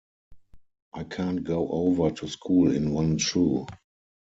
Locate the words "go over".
1.43-2.09